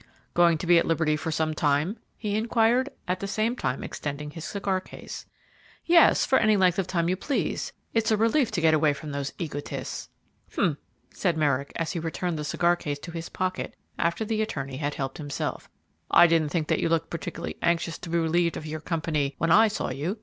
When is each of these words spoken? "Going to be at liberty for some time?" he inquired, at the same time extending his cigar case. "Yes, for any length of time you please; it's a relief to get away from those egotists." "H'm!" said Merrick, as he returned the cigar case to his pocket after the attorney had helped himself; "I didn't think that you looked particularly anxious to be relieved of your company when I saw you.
"Going 0.33 0.57
to 0.57 0.65
be 0.65 0.79
at 0.79 0.87
liberty 0.87 1.15
for 1.15 1.31
some 1.31 1.53
time?" 1.53 1.95
he 2.17 2.35
inquired, 2.35 2.89
at 3.07 3.19
the 3.19 3.27
same 3.27 3.55
time 3.55 3.83
extending 3.83 4.31
his 4.31 4.43
cigar 4.45 4.81
case. 4.81 5.27
"Yes, 5.85 6.25
for 6.25 6.39
any 6.39 6.57
length 6.57 6.79
of 6.79 6.87
time 6.87 7.07
you 7.07 7.15
please; 7.15 7.71
it's 7.93 8.09
a 8.09 8.17
relief 8.17 8.49
to 8.53 8.61
get 8.61 8.73
away 8.73 8.93
from 8.93 9.11
those 9.11 9.31
egotists." 9.37 10.09
"H'm!" 10.53 10.79
said 11.13 11.37
Merrick, 11.37 11.71
as 11.75 11.91
he 11.91 11.99
returned 11.99 12.39
the 12.39 12.43
cigar 12.43 12.75
case 12.75 12.97
to 12.97 13.11
his 13.11 13.29
pocket 13.29 13.75
after 13.99 14.25
the 14.25 14.41
attorney 14.41 14.77
had 14.77 14.95
helped 14.95 15.19
himself; 15.19 15.69
"I 16.09 16.25
didn't 16.25 16.49
think 16.49 16.67
that 16.69 16.79
you 16.79 16.89
looked 16.89 17.11
particularly 17.11 17.57
anxious 17.61 17.99
to 17.99 18.09
be 18.09 18.17
relieved 18.17 18.57
of 18.57 18.65
your 18.65 18.79
company 18.81 19.35
when 19.37 19.51
I 19.51 19.67
saw 19.67 19.91
you. 19.91 20.17